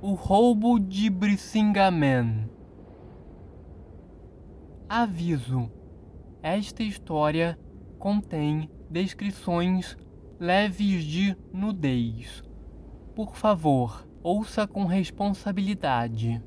[0.00, 2.50] O roubo de Brisingamen.
[4.88, 5.70] Aviso:
[6.42, 7.58] esta história
[7.98, 9.96] contém descrições
[10.38, 12.42] leves de nudez.
[13.14, 16.42] Por favor, ouça com responsabilidade.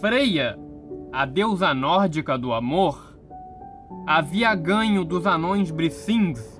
[0.00, 0.58] Freia,
[1.12, 3.18] a deusa nórdica do amor,
[4.06, 6.59] havia ganho dos anões Brissings,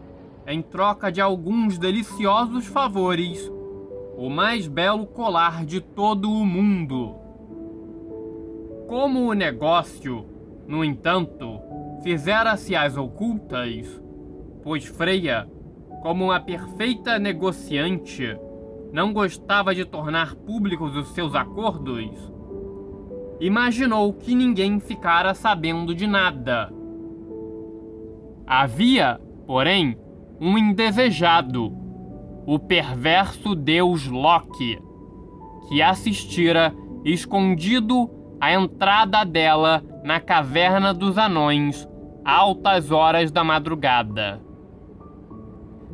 [0.51, 3.51] em troca de alguns deliciosos favores,
[4.17, 7.15] o mais belo colar de todo o mundo.
[8.89, 10.27] Como o negócio,
[10.67, 11.61] no entanto,
[12.03, 14.03] fizera-se às ocultas,
[14.63, 15.49] pois Freia,
[16.03, 18.37] como uma perfeita negociante,
[18.93, 22.33] não gostava de tornar públicos os seus acordos,
[23.41, 26.73] imaginou que ninguém ficara sabendo de nada
[28.53, 29.97] Havia, porém,
[30.41, 31.71] um indesejado,
[32.47, 34.81] o perverso deus Loki,
[35.69, 36.75] que assistira
[37.05, 38.11] escondido
[38.41, 41.87] à entrada dela na caverna dos anões,
[42.25, 44.41] altas horas da madrugada.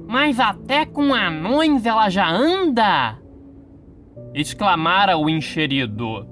[0.07, 3.19] Mas até com anões ela já anda!
[4.33, 6.27] exclamara o encherido.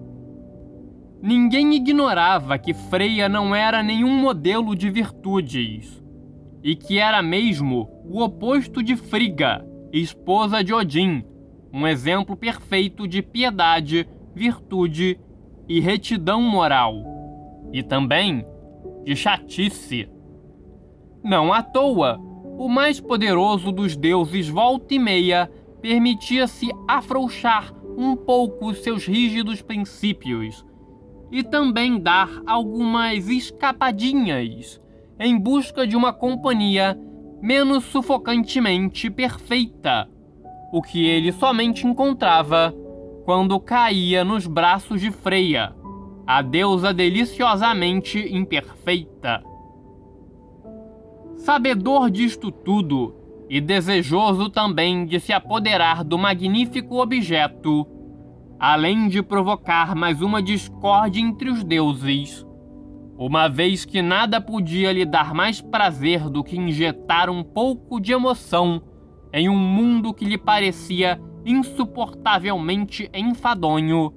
[1.21, 6.04] Ninguém ignorava que Freia não era nenhum modelo de virtudes
[6.65, 11.23] e que era mesmo o oposto de Frigga, esposa de Odin,
[11.71, 15.21] um exemplo perfeito de piedade, virtude
[15.69, 16.95] e retidão moral,
[17.71, 18.47] e também
[19.05, 20.09] de chatice.
[21.23, 22.19] Não à toa,
[22.57, 25.51] o mais poderoso dos deuses volta e meia
[25.83, 30.65] permitia-se afrouxar um pouco seus rígidos princípios
[31.31, 34.81] e também dar algumas escapadinhas
[35.19, 36.99] em busca de uma companhia
[37.41, 40.09] menos sufocantemente perfeita,
[40.73, 42.75] o que ele somente encontrava
[43.25, 45.75] quando caía nos braços de Freia,
[46.27, 49.43] a deusa deliciosamente imperfeita.
[51.37, 53.15] Sabedor disto tudo
[53.49, 57.87] e desejoso também de se apoderar do magnífico objeto,
[58.59, 62.47] além de provocar mais uma discórdia entre os deuses,
[63.17, 68.13] uma vez que nada podia lhe dar mais prazer do que injetar um pouco de
[68.13, 68.83] emoção
[69.33, 74.13] em um mundo que lhe parecia insuportavelmente enfadonho,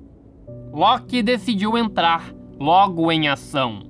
[0.72, 3.82] Loki decidiu entrar logo em ação.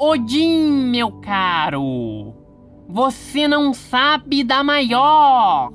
[0.00, 2.34] Odin, meu caro,
[2.88, 5.72] você não sabe da maior!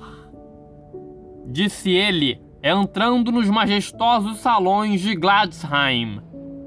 [1.46, 6.22] Disse ele, entrando nos majestosos salões de Gladsheim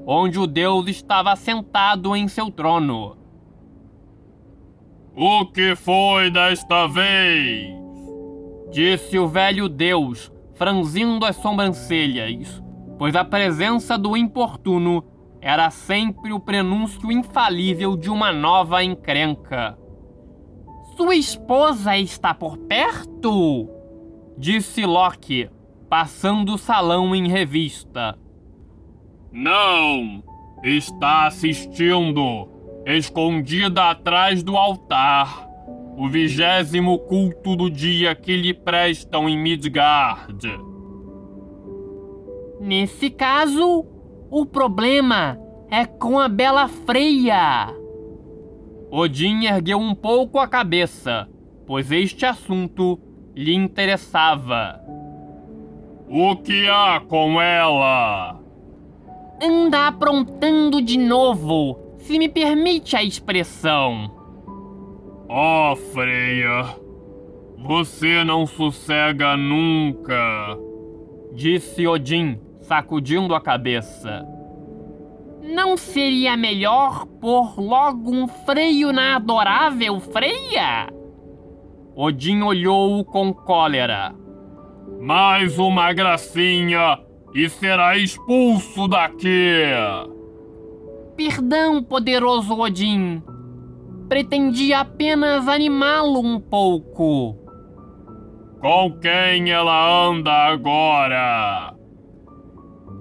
[0.09, 3.17] onde o deus estava sentado em seu trono.
[5.13, 7.75] O que foi desta vez?
[8.71, 12.63] Disse o velho deus, franzindo as sobrancelhas,
[12.97, 15.03] pois a presença do importuno
[15.41, 19.77] era sempre o prenúncio infalível de uma nova encrenca.
[20.95, 23.69] Sua esposa está por perto?
[24.37, 25.49] Disse Loki,
[25.89, 28.17] passando o salão em revista.
[29.31, 30.23] Não!
[30.63, 32.49] Está assistindo,
[32.85, 35.47] escondida atrás do altar,
[35.95, 40.47] o vigésimo culto do dia que lhe prestam em Midgard.
[42.59, 43.85] Nesse caso,
[44.31, 45.39] o problema
[45.69, 47.73] é com a Bela Freia.
[48.89, 51.29] Odin ergueu um pouco a cabeça,
[51.65, 52.99] pois este assunto
[53.35, 54.81] lhe interessava.
[56.09, 58.46] O que há com ela?
[59.41, 64.11] Anda aprontando de novo, se me permite a expressão.
[65.29, 66.75] Oh, Freia,
[67.57, 70.57] você não sossega nunca,
[71.33, 74.25] disse Odin, sacudindo a cabeça.
[75.41, 80.87] Não seria melhor pôr logo um freio na adorável Freia?
[81.95, 84.13] Odin olhou-o com cólera.
[84.99, 86.99] Mais uma gracinha
[87.33, 89.63] e será expulso daqui.
[91.15, 93.21] Perdão, poderoso Odin.
[94.07, 97.35] Pretendia apenas animá-lo um pouco.
[98.61, 101.73] Com quem ela anda agora?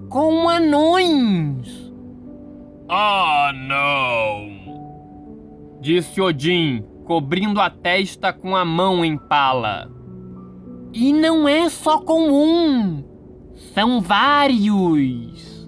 [0.08, 1.92] Com anões.
[2.88, 4.56] Ah, não!
[5.80, 9.90] Disse Odin, cobrindo a testa com a mão em pala.
[10.92, 13.04] E não é só com um,
[13.56, 15.66] são vários.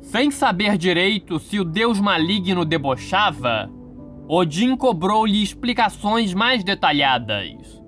[0.00, 3.70] Sem saber direito se o deus maligno debochava,
[4.28, 7.82] Odin cobrou-lhe explicações mais detalhadas.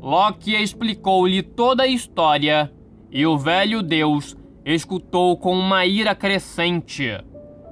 [0.00, 2.70] Loki explicou-lhe toda a história
[3.10, 7.10] e o velho deus escutou com uma ira crescente,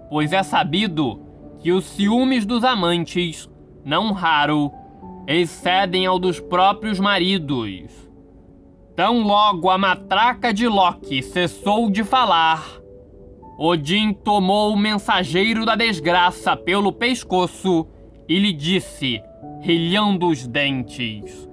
[0.08, 1.20] pois é sabido
[1.60, 3.48] que os ciúmes dos amantes,
[3.84, 4.72] não raro,
[5.26, 8.11] excedem ao dos próprios maridos.
[9.02, 12.64] Tão logo a matraca de Loki cessou de falar,
[13.58, 17.84] Odin tomou o mensageiro da desgraça pelo pescoço
[18.28, 19.20] e lhe disse,
[19.60, 21.50] rilhando os dentes: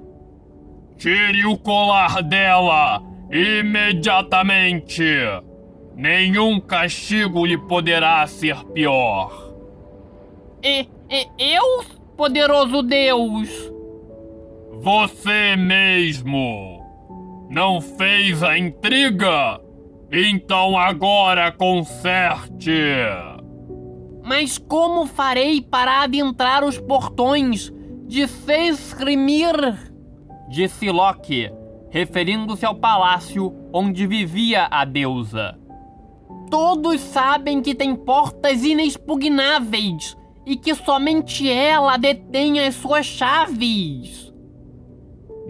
[0.96, 3.02] Tire o colar dela
[3.32, 5.04] imediatamente!
[5.96, 9.56] Nenhum castigo lhe poderá ser pior.
[10.64, 11.84] E, e eu,
[12.16, 13.50] poderoso Deus?
[14.84, 16.79] Você mesmo!
[17.50, 19.60] Não fez a intriga?
[20.12, 22.72] Então agora conserte!
[24.24, 27.74] Mas como farei para adentrar os portões
[28.06, 29.56] de Sesrimir?
[30.48, 31.52] Disse Loki,
[31.90, 35.58] referindo-se ao palácio onde vivia a deusa.
[36.52, 44.29] Todos sabem que tem portas inexpugnáveis e que somente ela detém as suas chaves.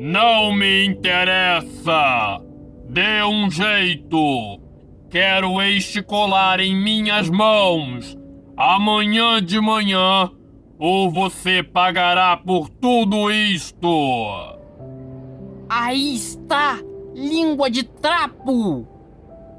[0.01, 2.41] Não me interessa!
[2.87, 4.61] Dê um jeito!
[5.09, 8.17] Quero este colar em minhas mãos!
[8.55, 10.31] Amanhã de manhã,
[10.79, 14.57] ou você pagará por tudo isto!
[15.67, 16.79] Aí está!
[17.13, 18.87] Língua de trapo!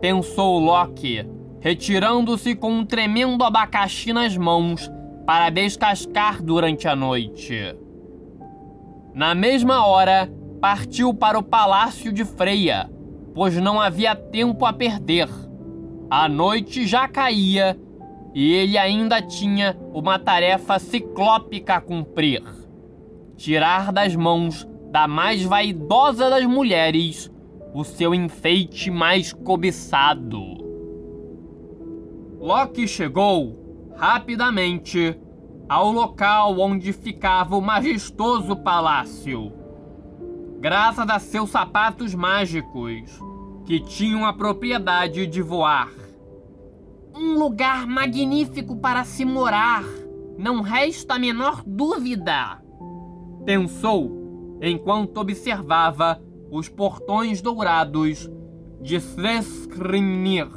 [0.00, 1.22] Pensou Loki,
[1.60, 4.90] retirando-se com um tremendo abacaxi nas mãos
[5.26, 7.76] para descascar durante a noite.
[9.14, 12.90] Na mesma hora, partiu para o palácio de Freia,
[13.34, 15.28] pois não havia tempo a perder.
[16.08, 17.78] A noite já caía
[18.34, 22.42] e ele ainda tinha uma tarefa ciclópica a cumprir:
[23.36, 27.30] tirar das mãos da mais vaidosa das mulheres
[27.72, 30.40] o seu enfeite mais cobiçado.
[32.38, 35.18] Loki chegou rapidamente
[35.70, 39.52] ao local onde ficava o majestoso palácio.
[40.58, 43.22] Graças a seus sapatos mágicos,
[43.64, 45.92] que tinham a propriedade de voar.
[47.14, 49.84] Um lugar magnífico para se morar,
[50.36, 52.60] não resta a menor dúvida.
[53.44, 56.20] Pensou enquanto observava
[56.50, 58.28] os portões dourados
[58.82, 60.50] de Sreskrimnir.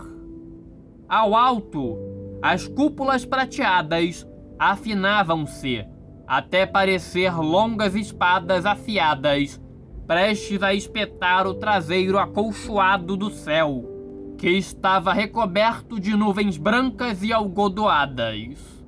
[1.08, 2.00] Ao alto,
[2.42, 4.26] as cúpulas prateadas
[4.58, 5.86] afinavam-se
[6.28, 9.62] até parecer longas espadas afiadas,
[10.08, 13.90] prestes a espetar o traseiro acolchoado do céu,
[14.38, 18.84] que estava recoberto de nuvens brancas e algodoadas.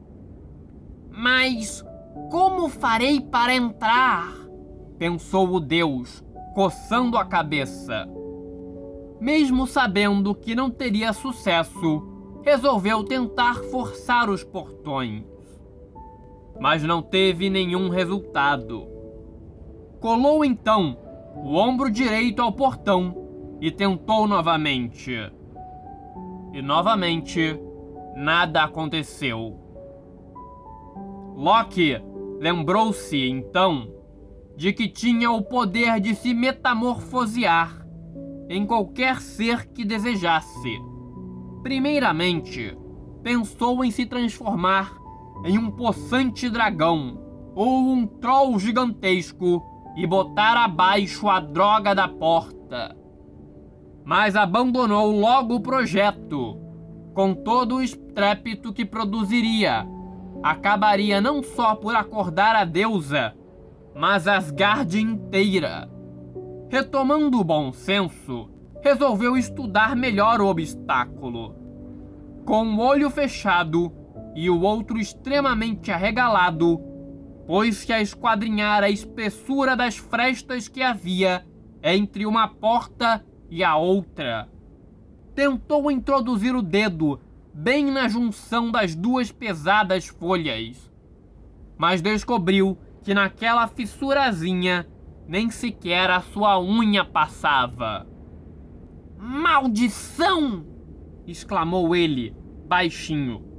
[1.11, 1.83] Mas
[2.29, 4.33] como farei para entrar?
[4.97, 8.07] pensou o Deus, coçando a cabeça.
[9.19, 12.01] Mesmo sabendo que não teria sucesso,
[12.43, 15.34] resolveu tentar forçar os portões.
[16.59, 18.87] Mas não teve nenhum resultado.
[19.99, 20.97] Colou então
[21.35, 25.11] o ombro direito ao portão e tentou novamente.
[26.53, 27.59] E novamente,
[28.15, 29.59] nada aconteceu.
[31.35, 32.01] Loki
[32.39, 33.91] lembrou-se então
[34.55, 37.85] de que tinha o poder de se metamorfosear
[38.47, 40.79] em qualquer ser que desejasse.
[41.61, 42.77] Primeiramente,
[43.21, 44.95] pensou em se transformar
[45.43, 47.19] em um possante dragão
[47.55, 49.63] ou um troll gigantesco
[49.95, 52.95] e botar abaixo a droga da porta.
[54.03, 56.59] Mas abandonou logo o projeto,
[57.13, 59.87] com todo o estrépito que produziria.
[60.43, 63.33] Acabaria não só por acordar a deusa,
[63.95, 65.89] mas Asgard inteira.
[66.69, 68.49] Retomando o bom senso,
[68.83, 71.55] resolveu estudar melhor o obstáculo.
[72.45, 73.91] Com o olho fechado
[74.35, 76.77] e o outro extremamente arregalado,
[77.47, 81.45] pôs-se a esquadrinhar a espessura das frestas que havia
[81.81, 84.49] entre uma porta e a outra,
[85.33, 87.19] tentou introduzir o dedo
[87.53, 90.91] bem na junção das duas pesadas folhas,
[91.77, 94.87] mas descobriu que naquela fissurazinha
[95.27, 98.07] nem sequer a sua unha passava.
[99.17, 100.65] Maldição!
[101.25, 102.35] exclamou ele,
[102.67, 103.54] baixinho.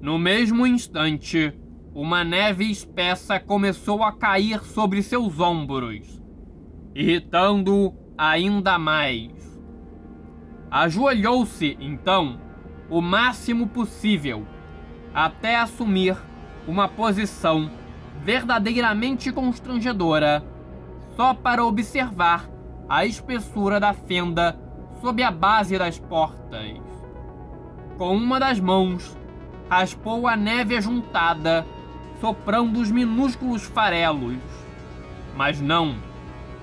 [0.00, 1.52] No mesmo instante,
[1.94, 6.22] uma neve espessa começou a cair sobre seus ombros,
[6.94, 9.30] irritando-o ainda mais.
[10.70, 12.40] Ajoelhou-se, então,
[12.88, 14.46] o máximo possível,
[15.12, 16.16] até assumir
[16.66, 17.70] uma posição
[18.22, 20.42] verdadeiramente constrangedora
[21.14, 22.48] só para observar
[22.88, 24.58] a espessura da fenda
[25.02, 26.80] sob a base das portas.
[27.98, 29.19] Com uma das mãos,
[29.70, 31.64] raspou a neve ajuntada,
[32.20, 34.36] soprando os minúsculos farelos.
[35.36, 35.96] Mas não,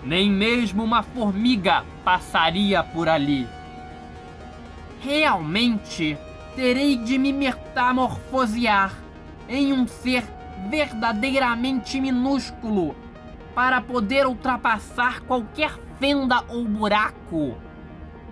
[0.03, 3.47] nem mesmo uma formiga passaria por ali.
[4.99, 6.17] Realmente,
[6.55, 8.93] terei de me metamorfosear
[9.47, 10.23] em um ser
[10.69, 12.93] verdadeiramente minúsculo
[13.55, 17.57] para poder ultrapassar qualquer fenda ou buraco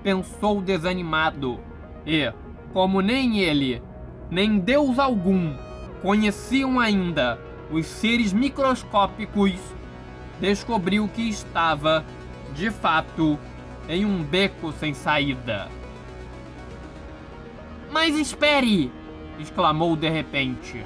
[0.06, 1.60] pensou desanimado.
[2.06, 2.32] E,
[2.72, 3.82] como nem ele,
[4.30, 5.56] nem Deus algum
[6.02, 7.40] conheciam ainda
[7.72, 9.54] os seres microscópicos,
[10.40, 12.06] descobriu que estava,
[12.54, 13.40] de fato,
[13.90, 15.68] em um beco sem saída.
[17.92, 18.92] Mas espere!
[19.40, 20.86] exclamou de repente.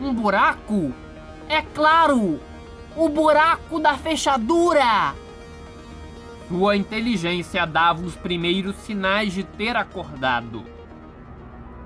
[0.00, 0.92] Um buraco?
[1.48, 2.40] É claro!
[2.96, 5.14] O buraco da fechadura!
[6.48, 10.77] Sua inteligência dava os primeiros sinais de ter acordado.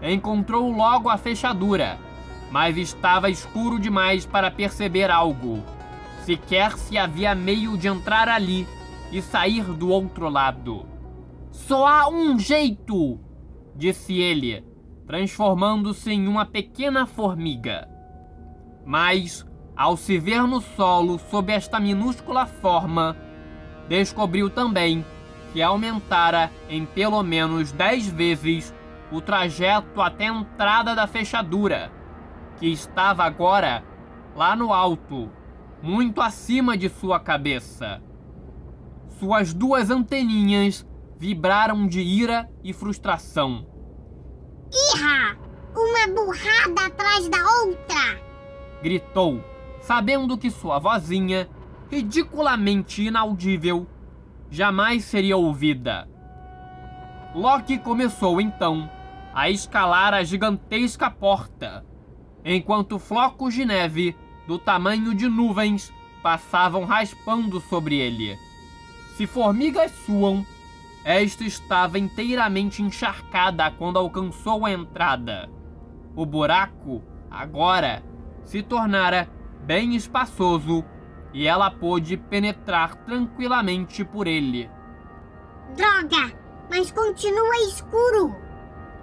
[0.03, 1.99] Encontrou logo a fechadura,
[2.51, 5.63] mas estava escuro demais para perceber algo.
[6.25, 8.67] Sequer se havia meio de entrar ali
[9.13, 10.85] e sair do outro lado.
[11.51, 13.21] Só há um jeito,
[13.77, 14.65] disse ele,
[15.07, 17.89] transformando-se em uma pequena formiga.
[18.85, 23.17] Mas, ao se ver no solo sob esta minúscula forma,
[23.89, 25.05] descobriu também
[25.53, 28.75] que aumentara em pelo menos 10 vezes
[29.13, 31.93] o trajeto até a entrada da fechadura,
[32.59, 33.85] que estava agora
[34.35, 35.31] lá no alto,
[35.83, 38.03] muito acima de sua cabeça.
[39.19, 40.87] Suas duas anteninhas
[41.19, 43.67] vibraram de ira e frustração.
[44.95, 45.39] Irra!
[45.75, 48.21] Uma burrada atrás da outra!
[48.83, 49.43] gritou,
[49.81, 51.49] sabendo que sua vozinha
[51.89, 53.87] ridiculamente inaudível,
[54.51, 56.09] jamais seria ouvida.
[57.35, 58.91] Loki começou então
[59.33, 61.85] a escalar a gigantesca porta,
[62.45, 68.39] enquanto flocos de neve do tamanho de nuvens passavam raspando sobre ele.
[69.17, 70.45] Se formigas suam,
[71.05, 75.51] esta estava inteiramente encharcada quando alcançou a entrada.
[76.15, 78.03] O buraco, agora,
[78.45, 79.29] se tornara
[79.65, 80.85] bem espaçoso
[81.33, 84.71] e ela pôde penetrar tranquilamente por ele.
[85.75, 86.37] Droga!
[86.71, 88.42] Mas continua escuro!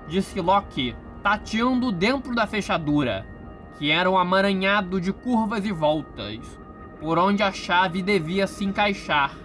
[0.09, 3.25] Disse Loki, tateando dentro da fechadura,
[3.77, 6.39] que era um amaranhado de curvas e voltas,
[6.99, 9.37] por onde a chave devia se encaixar.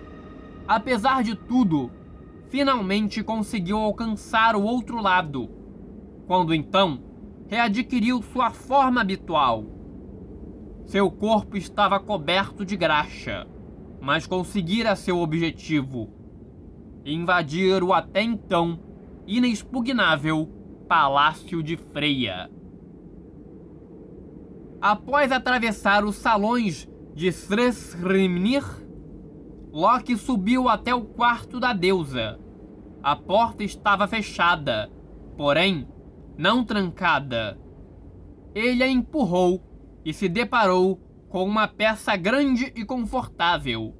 [0.67, 1.91] Apesar de tudo,
[2.49, 5.49] finalmente conseguiu alcançar o outro lado,
[6.27, 7.01] quando então
[7.47, 9.75] readquiriu sua forma habitual
[10.87, 13.47] seu corpo estava coberto de graxa,
[14.01, 16.11] mas conseguira seu objetivo:
[17.05, 18.79] invadir o até então
[19.27, 20.49] inexpugnável
[20.89, 22.51] Palácio de Freia.
[24.81, 28.65] Após atravessar os salões de Sresrimnir,
[29.73, 32.39] Loki subiu até o quarto da deusa.
[33.03, 34.91] A porta estava fechada,
[35.37, 35.89] porém
[36.37, 37.59] não trancada.
[38.55, 39.63] Ele a empurrou
[40.05, 43.97] e se deparou com uma peça grande e confortável,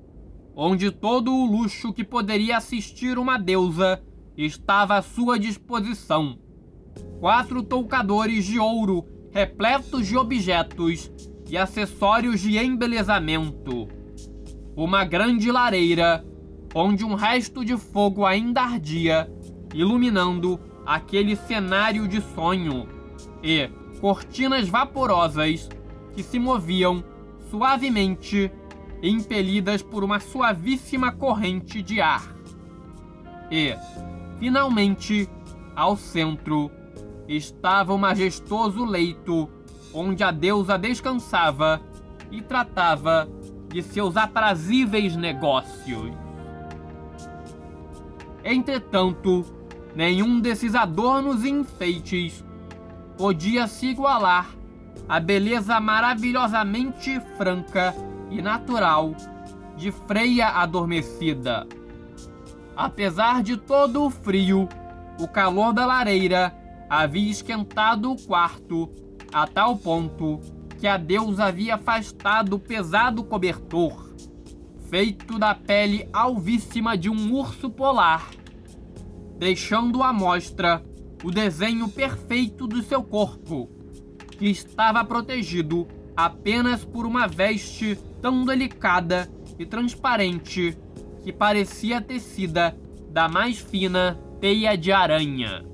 [0.55, 4.03] onde todo o luxo que poderia assistir uma deusa
[4.37, 6.39] estava à sua disposição.
[7.21, 11.11] Quatro toucadores de ouro repletos de objetos
[11.51, 13.89] e acessórios de embelezamento.
[14.77, 16.25] Uma grande lareira,
[16.73, 19.29] onde um resto de fogo ainda ardia,
[19.75, 22.89] iluminando aquele cenário de sonho,
[23.43, 23.69] e
[24.01, 25.69] cortinas vaporosas
[26.15, 27.03] que se moviam
[27.51, 28.53] suavemente,
[29.03, 32.35] impelidas por uma suavíssima corrente de ar.
[33.51, 33.75] E,
[34.39, 35.29] finalmente,
[35.75, 36.71] ao centro,
[37.29, 39.49] estava o majestoso leito
[39.93, 41.81] onde a deusa descansava
[42.31, 43.29] e tratava
[43.69, 46.13] de seus aprazíveis negócios.
[48.45, 49.45] Entretanto,
[49.95, 52.45] nenhum desses adornos e enfeites
[53.17, 54.51] podia se igualar
[55.09, 57.95] à beleza maravilhosamente franca
[58.31, 59.15] e natural
[59.77, 61.67] de Freia adormecida.
[62.77, 64.69] Apesar de todo o frio,
[65.21, 66.55] o calor da lareira
[66.89, 68.91] havia esquentado o quarto
[69.33, 70.41] a tal ponto
[70.79, 74.13] que a deusa havia afastado o pesado cobertor,
[74.91, 78.31] feito da pele alvíssima de um urso polar,
[79.39, 80.85] deixando à mostra
[81.23, 83.71] o desenho perfeito do seu corpo,
[84.33, 90.77] que estava protegido apenas por uma veste tão delicada e transparente
[91.25, 92.77] que parecia tecida
[93.09, 95.65] da mais fina teia de aranha.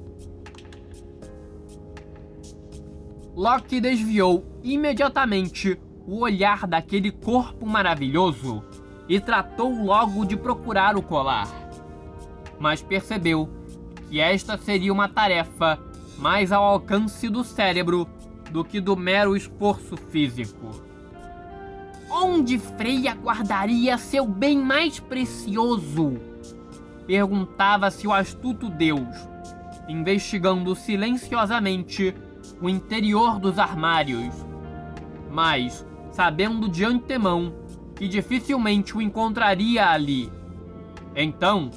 [3.35, 5.77] Loki desviou imediatamente
[6.07, 8.63] o olhar daquele corpo maravilhoso
[9.09, 11.49] e tratou logo de procurar o colar.
[12.61, 13.49] Mas percebeu
[14.09, 15.81] que esta seria uma tarefa
[16.17, 18.09] mais ao alcance do cérebro
[18.53, 20.90] do que do mero esforço físico.
[22.13, 26.19] Onde Freia guardaria seu bem mais precioso?
[27.07, 29.29] Perguntava-se o astuto Deus,
[29.89, 32.13] investigando silenciosamente
[32.61, 34.35] o interior dos armários.
[35.31, 37.55] Mas, sabendo de antemão
[37.95, 40.33] que dificilmente o encontraria ali.
[41.15, 41.71] Então,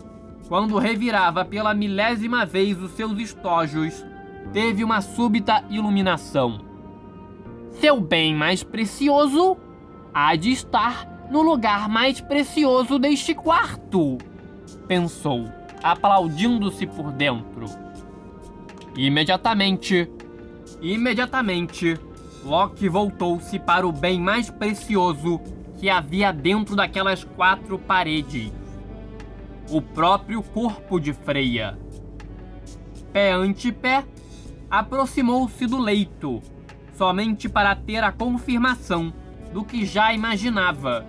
[0.48, 4.04] quando revirava pela milésima vez os seus estojos,
[4.52, 6.60] teve uma súbita iluminação.
[7.70, 9.58] Seu bem mais precioso
[10.14, 14.18] há de estar no lugar mais precioso deste quarto,
[14.88, 15.50] pensou,
[15.82, 17.66] aplaudindo-se por dentro.
[18.96, 20.08] Imediatamente,
[20.82, 22.00] imediatamente,
[22.44, 25.42] Loki voltou-se para o bem mais precioso
[25.80, 28.52] que havia dentro daquelas quatro paredes:
[29.72, 31.80] o próprio corpo de Freia.
[33.12, 34.04] Pé ante pé,
[34.70, 36.42] aproximou-se do leito,
[36.94, 39.14] somente para ter a confirmação
[39.54, 41.06] do que já imaginava.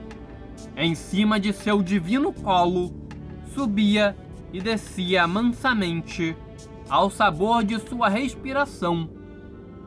[0.77, 2.93] Em cima de seu divino colo,
[3.55, 4.17] subia
[4.53, 6.37] e descia mansamente,
[6.89, 9.09] ao sabor de sua respiração,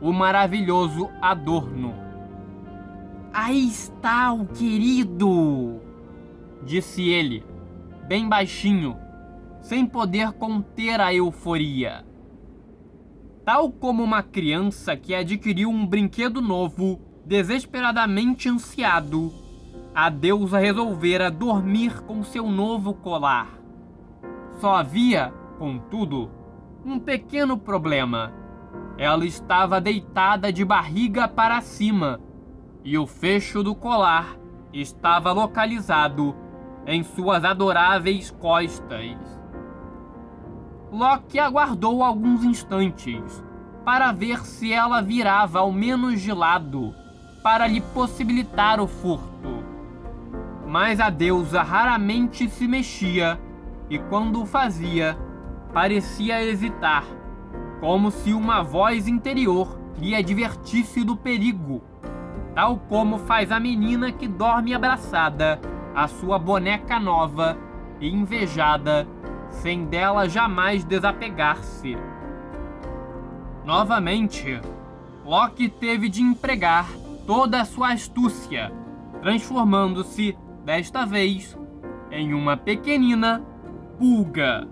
[0.02, 1.93] o maravilhoso adorno.
[3.32, 5.80] Aí está o querido!
[6.63, 7.46] disse ele,
[8.08, 8.98] bem baixinho,
[9.62, 12.06] sem poder conter a euforia.
[13.46, 19.34] Tal como uma criança que adquiriu um brinquedo novo, desesperadamente ansiado,
[19.94, 23.50] a deusa resolvera dormir com seu novo colar.
[24.62, 26.32] Só havia, contudo,
[26.86, 28.32] um pequeno problema.
[28.98, 32.22] Ela estava deitada de barriga para cima
[32.82, 34.38] e o fecho do colar
[34.72, 36.34] estava localizado
[36.86, 39.18] em suas adoráveis costas.
[40.90, 43.44] Loki aguardou alguns instantes
[43.84, 46.96] para ver se ela virava ao menos de lado
[47.47, 49.63] para lhe possibilitar o furto.
[50.67, 53.39] Mas a deusa raramente se mexia
[53.89, 55.17] e, quando o fazia,
[55.73, 57.05] parecia hesitar,
[57.79, 61.81] como se uma voz interior lhe advertisse do perigo,
[62.53, 65.57] tal como faz a menina que dorme abraçada
[65.95, 67.57] à sua boneca nova
[68.01, 69.07] e invejada
[69.51, 71.97] sem dela jamais desapegar-se.
[73.63, 74.60] Novamente,
[75.23, 76.89] Loki teve de empregar
[77.28, 78.72] toda a sua astúcia,
[79.22, 81.58] transformando-se, desta vez,
[82.10, 83.46] em uma pequenina
[84.00, 84.66] pulga.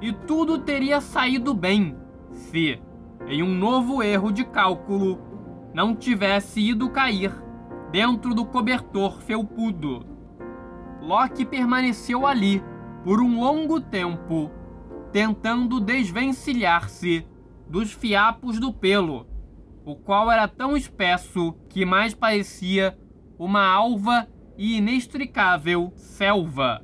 [0.00, 1.94] E tudo teria saído bem
[2.30, 2.80] se,
[3.26, 5.18] em um novo erro de cálculo,
[5.74, 7.30] não tivesse ido cair
[7.92, 10.06] dentro do cobertor felpudo.
[11.02, 12.64] Loki permaneceu ali
[13.04, 14.50] por um longo tempo,
[15.12, 17.26] tentando desvencilhar-se
[17.68, 19.26] dos fiapos do pelo,
[19.84, 22.96] o qual era tão espesso que mais parecia
[23.38, 26.82] uma alva e inextricável selva.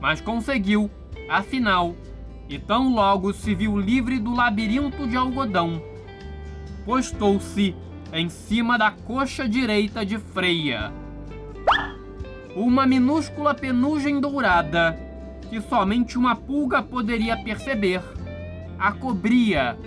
[0.00, 0.90] Mas conseguiu,
[1.28, 1.94] afinal,
[2.48, 5.82] e tão logo se viu livre do labirinto de algodão,
[6.84, 7.74] postou-se
[8.12, 10.92] em cima da coxa direita de Freia.
[12.56, 14.98] Uma minúscula penugem dourada
[15.48, 18.02] que somente uma pulga poderia perceber,
[18.78, 19.78] a cobria,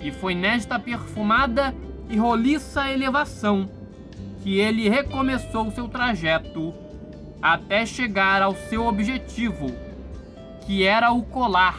[0.00, 1.74] e foi nesta perfumada
[2.08, 3.68] e roliça elevação
[4.42, 6.72] que ele recomeçou seu trajeto
[7.42, 9.66] até chegar ao seu objetivo,
[10.66, 11.78] que era o colar.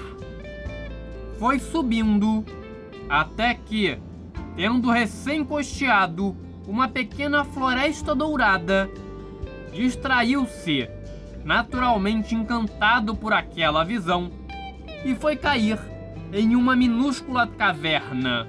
[1.38, 2.46] Foi subindo
[3.10, 3.98] até que,
[4.56, 6.36] tendo recém-costeado
[6.68, 8.90] uma pequena floresta dourada,
[9.74, 10.90] distraiu-se
[11.44, 14.30] naturalmente encantado por aquela visão,
[15.04, 15.80] e foi cair
[16.32, 18.48] em uma minúscula caverna.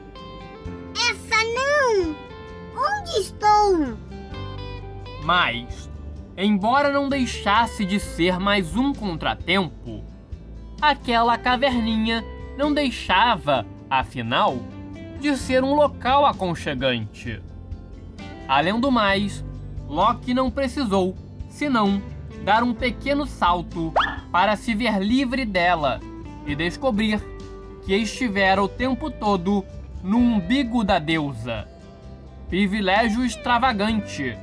[0.95, 2.17] Essa não!
[2.75, 3.97] Onde estou?
[5.25, 5.91] Mas,
[6.37, 10.05] embora não deixasse de ser mais um contratempo,
[10.81, 12.25] aquela caverninha
[12.57, 14.59] não deixava, afinal,
[15.21, 17.41] de ser um local aconchegante.
[18.49, 19.45] Além do mais,
[19.89, 21.17] Loki não precisou,
[21.49, 22.03] senão,
[22.45, 23.93] dar um pequeno salto
[24.33, 26.01] para se ver livre dela
[26.47, 27.21] e descobrir
[27.85, 29.65] que estivera o tempo todo
[30.03, 31.69] no umbigo da deusa.
[32.49, 34.37] Privilégio extravagante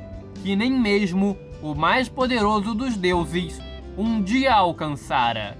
[0.44, 3.60] que nem mesmo o mais poderoso dos deuses
[3.98, 5.58] um dia alcançara.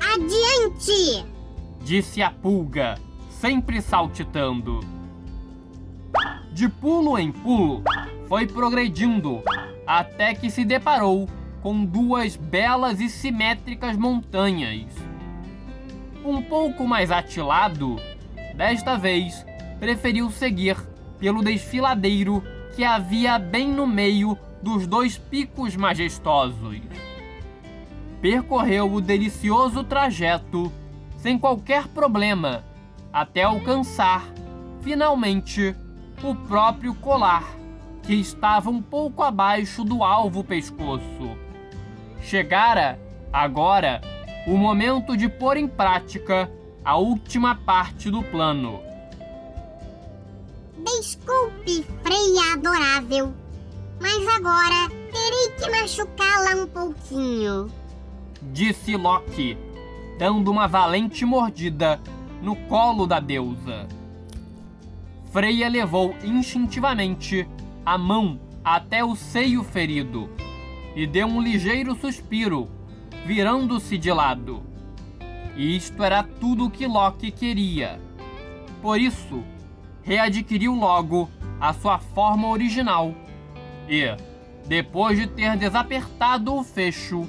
[0.00, 1.26] Adiante!
[1.82, 2.94] Disse a pulga,
[3.28, 4.80] sempre saltitando.
[6.52, 7.82] De pulo em pulo,
[8.28, 9.42] foi progredindo
[9.86, 11.28] até que se deparou
[11.60, 14.86] com duas belas e simétricas montanhas.
[16.24, 17.96] Um pouco mais atilado,
[18.54, 19.44] desta vez
[19.78, 20.74] preferiu seguir
[21.18, 22.42] pelo desfiladeiro
[22.74, 26.80] que havia bem no meio dos dois picos majestosos.
[28.22, 30.72] Percorreu o delicioso trajeto
[31.18, 32.64] sem qualquer problema
[33.12, 34.24] até alcançar,
[34.80, 35.76] finalmente,
[36.22, 37.44] o próprio colar,
[38.02, 41.36] que estava um pouco abaixo do alvo pescoço.
[42.22, 42.98] Chegara,
[43.30, 44.00] agora,
[44.46, 46.50] o momento de pôr em prática
[46.84, 48.80] a última parte do plano.
[50.84, 53.32] Desculpe, Freia adorável,
[54.00, 57.70] mas agora terei que machucá-la um pouquinho.
[58.52, 59.56] Disse Loki,
[60.18, 61.98] dando uma valente mordida
[62.42, 63.88] no colo da deusa.
[65.32, 67.48] Freya levou instintivamente
[67.84, 70.30] a mão até o seio ferido
[70.94, 72.68] e deu um ligeiro suspiro,
[73.24, 74.62] virando-se de lado.
[75.56, 78.00] Isto era tudo o que Loki queria.
[78.82, 79.42] Por isso,
[80.02, 83.14] readquiriu logo a sua forma original
[83.88, 84.04] e,
[84.66, 87.26] depois de ter desapertado o fecho,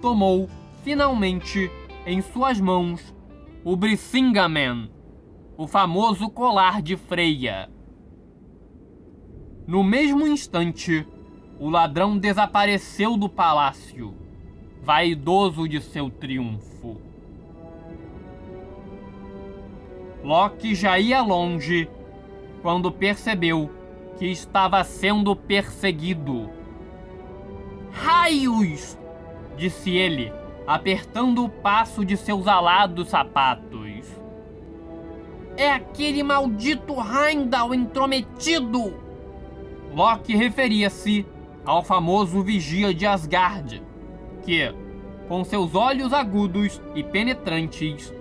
[0.00, 0.48] tomou
[0.82, 1.70] finalmente
[2.06, 3.14] em suas mãos
[3.64, 4.90] o Brisingamen,
[5.56, 7.68] o famoso colar de Freia.
[9.66, 11.06] No mesmo instante,
[11.60, 14.14] o ladrão desapareceu do palácio,
[14.88, 16.96] vaidoso de seu triunfo.
[20.24, 21.86] Loki já ia longe
[22.62, 23.70] quando percebeu
[24.18, 26.48] que estava sendo perseguido.
[27.92, 28.98] Raios!
[29.58, 30.32] disse ele,
[30.66, 34.06] apertando o passo de seus alados sapatos.
[35.54, 38.94] É aquele maldito Heimdall intrometido!
[39.94, 41.26] Loki referia-se
[41.62, 43.86] ao famoso vigia de Asgard,
[44.42, 44.74] que,
[45.28, 48.12] com seus olhos agudos e penetrantes,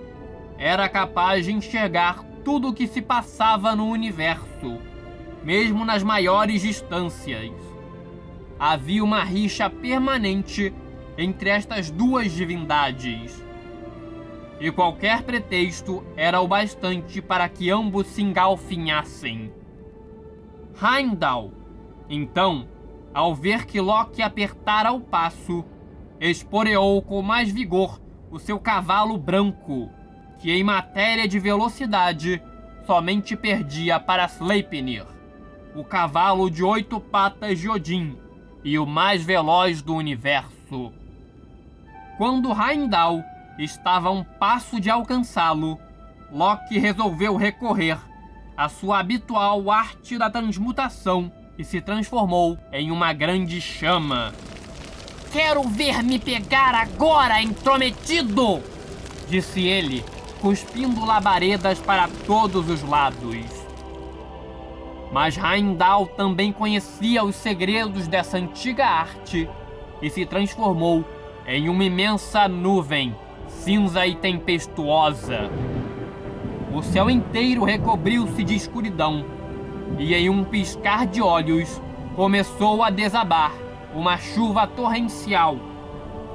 [0.58, 4.77] era capaz de enxergar tudo o que se passava no universo,
[5.43, 7.51] mesmo nas maiores distâncias.
[8.60, 10.73] Havia uma rixa permanente
[11.17, 13.43] entre estas duas divindades.
[14.60, 19.51] E qualquer pretexto era o bastante para que ambos se engalfinhassem.
[20.82, 21.51] Heimdall,
[22.10, 22.67] então,
[23.13, 25.63] ao ver que Loki apertara o passo,
[26.19, 29.89] esporeou com mais vigor o seu cavalo branco,
[30.39, 32.41] que em matéria de velocidade
[32.86, 35.06] somente perdia para Sleipnir,
[35.75, 38.17] o cavalo de oito patas de Odin
[38.63, 40.91] e o mais veloz do universo.
[42.17, 43.23] Quando Heimdall
[43.60, 45.80] estava a um passo de alcançá-lo,
[46.32, 47.97] Loki resolveu recorrer
[48.56, 54.34] à sua habitual arte da transmutação e se transformou em uma grande chama.
[55.38, 58.60] Quero ver me pegar agora, intrometido!
[59.30, 60.04] disse ele,
[60.41, 63.45] cuspindo labaredas para todos os lados.
[65.12, 69.47] Mas Heimdall também conhecia os segredos dessa antiga arte
[70.02, 71.06] e se transformou
[71.45, 73.15] em uma imensa nuvem,
[73.47, 75.52] cinza e tempestuosa.
[76.73, 79.23] O céu inteiro recobriu-se de escuridão
[80.00, 81.80] e, em um piscar de olhos,
[82.15, 83.66] começou a desabar
[83.97, 85.57] uma chuva torrencial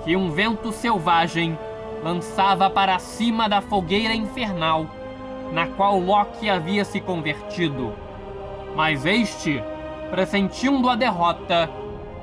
[0.03, 1.57] que um vento selvagem
[2.03, 4.88] lançava para cima da fogueira infernal
[5.53, 7.92] na qual Loki havia se convertido.
[8.75, 9.62] Mas este,
[10.11, 11.70] pressentindo a derrota,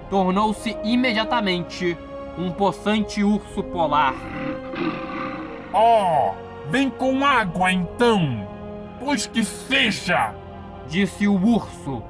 [0.10, 1.97] tornou-se imediatamente
[2.38, 4.15] um possante urso polar.
[5.71, 6.34] Oh,
[6.69, 8.45] vem com água então!
[8.99, 10.36] Pois que seja!
[10.88, 12.04] Disse o urso,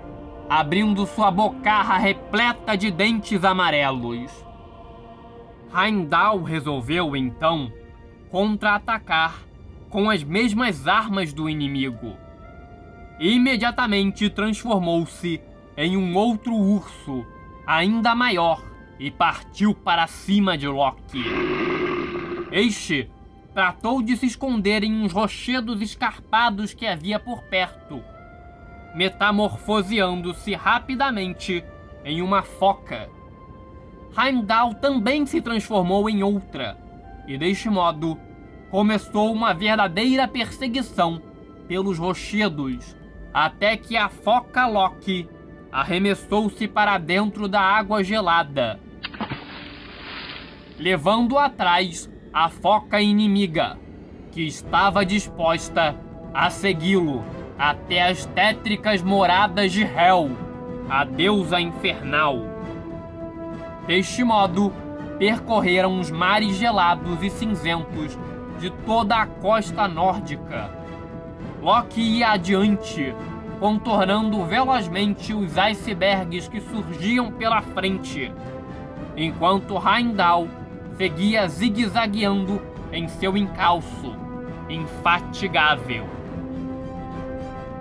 [0.50, 4.32] abrindo sua bocarra repleta de dentes amarelos.
[5.72, 7.72] Heimdall resolveu então
[8.32, 9.44] contra-atacar
[9.90, 12.18] com as mesmas armas do inimigo.
[13.20, 15.40] Imediatamente transformou-se
[15.78, 17.24] em um outro urso,
[17.68, 18.64] ainda maior,
[19.00, 21.24] e partiu para cima de Loki.
[22.52, 23.10] Este
[23.54, 28.04] tratou de se esconder em uns rochedos escarpados que havia por perto,
[28.94, 31.64] metamorfoseando-se rapidamente
[32.04, 33.10] em uma foca.
[34.18, 36.78] Heimdall também se transformou em outra,
[37.28, 38.20] e deste modo
[38.70, 41.22] começou uma verdadeira perseguição
[41.68, 42.96] pelos rochedos,
[43.34, 45.30] até que a foca Loki
[45.72, 48.80] arremessou-se para dentro da água gelada,
[50.78, 53.78] levando atrás a foca inimiga,
[54.32, 55.96] que estava disposta
[56.34, 57.24] a segui-lo
[57.60, 60.32] até as tétricas moradas de Hel,
[60.90, 62.40] a deusa infernal.
[63.86, 64.72] Deste modo,
[65.18, 68.18] percorreram os mares gelados e cinzentos
[68.60, 70.72] de toda a costa nórdica.
[71.62, 73.14] Loki ia adiante,
[73.60, 78.32] contornando velozmente os icebergs que surgiam pela frente,
[79.18, 80.48] enquanto Heimdall
[80.98, 82.62] seguia zigue-zagueando
[82.94, 84.16] em seu encalço,
[84.70, 86.19] infatigável.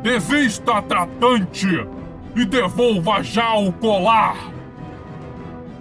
[0.02, 1.66] Desista, tratante,
[2.37, 4.37] e devolva já o colar!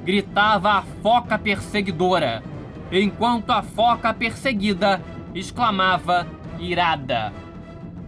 [0.04, 2.44] Gritava a foca perseguidora,
[2.92, 5.02] enquanto a foca perseguida
[5.36, 6.26] exclamava
[6.58, 7.32] irada: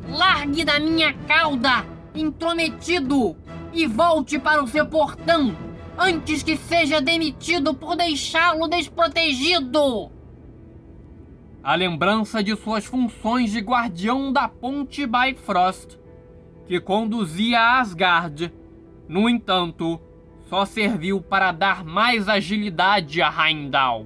[0.08, 3.38] Largue da minha cauda, intrometido,
[3.72, 5.56] e volte para o seu portão
[6.00, 10.10] antes que seja demitido por deixá-lo desprotegido.
[11.62, 15.99] A lembrança de suas funções de guardião da ponte Bifrost,
[16.70, 18.54] que conduzia a Asgard,
[19.08, 20.00] no entanto,
[20.48, 24.06] só serviu para dar mais agilidade a Heimdall,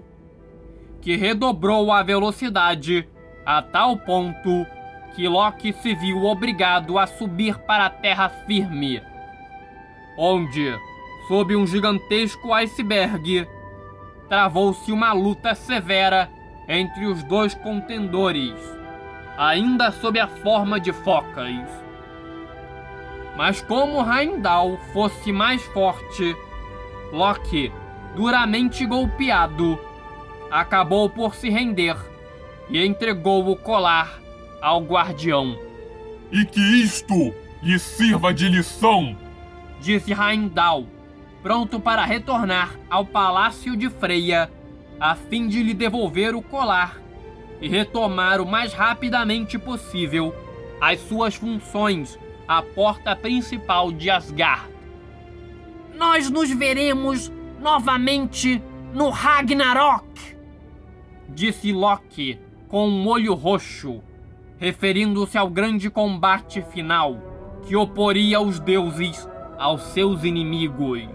[1.01, 3.05] que redobrou a velocidade
[3.45, 4.65] a tal ponto
[5.13, 9.03] que Loki se viu obrigado a subir para a terra firme,
[10.17, 10.73] onde
[11.27, 13.45] sob um gigantesco iceberg,
[14.29, 16.29] travou-se uma luta severa
[16.69, 18.55] entre os dois contendores,
[19.37, 21.82] ainda sob a forma de focas.
[23.35, 26.35] Mas como Heimdall fosse mais forte,
[27.11, 27.71] Loki,
[28.15, 29.79] duramente golpeado,
[30.51, 31.97] acabou por se render
[32.69, 34.19] e entregou o colar
[34.61, 35.57] ao guardião.
[36.31, 39.17] E que isto lhe sirva de lição,
[39.79, 40.85] disse Heimdall,
[41.41, 44.49] pronto para retornar ao palácio de Freia,
[44.99, 47.01] a fim de lhe devolver o colar
[47.59, 50.35] e retomar o mais rapidamente possível
[50.79, 52.19] as suas funções
[52.57, 54.69] à porta principal de Asgard.
[55.95, 58.61] Nós nos veremos novamente
[58.93, 60.37] no Ragnarok,
[61.29, 64.03] disse Loki com um olho roxo,
[64.57, 67.17] referindo-se ao grande combate final
[67.63, 71.09] que oporia os deuses aos seus inimigos.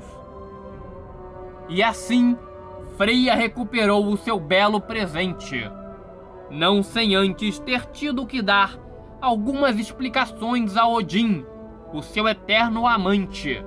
[1.68, 2.36] E assim,
[2.96, 5.70] Freya recuperou o seu belo presente,
[6.50, 8.87] não sem antes ter tido que dar
[9.20, 11.44] algumas explicações a Odin,
[11.92, 13.62] o seu eterno amante,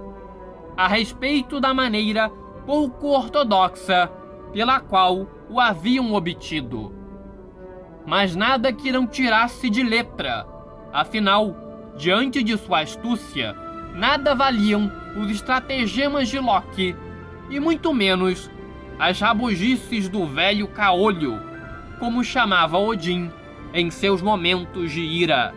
[0.78, 2.30] a respeito da maneira
[2.66, 4.10] pouco ortodoxa
[4.54, 6.96] pela qual o haviam obtido.
[8.06, 10.46] Mas nada que não tirasse de letra,
[10.92, 11.56] afinal,
[11.98, 13.56] diante de sua astúcia,
[13.94, 16.96] nada valiam os estratagemas de Loki
[17.50, 18.50] e muito menos
[18.98, 21.40] as rabugices do velho caolho,
[22.00, 23.32] como chamava Odin
[23.74, 25.54] em seus momentos de ira.